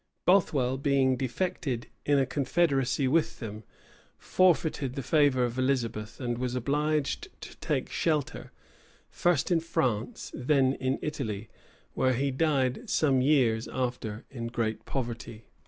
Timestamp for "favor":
5.03-5.43